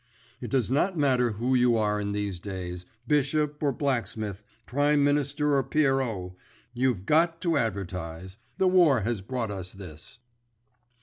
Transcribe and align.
It 0.41 0.49
does 0.49 0.71
not 0.71 0.97
matter 0.97 1.33
who 1.33 1.53
you 1.53 1.77
are 1.77 2.01
in 2.01 2.11
these 2.11 2.39
days—bishop 2.39 3.61
or 3.61 3.71
blacksmith, 3.71 4.43
Prime 4.65 5.03
Minister 5.03 5.53
or 5.55 5.61
pierrot—you've 5.63 7.05
got 7.05 7.39
to 7.41 7.55
advertise—the 7.55 8.67
war 8.67 9.01
has 9.01 9.21
brought 9.21 9.51
us 9.51 9.73
this!" 9.73 10.17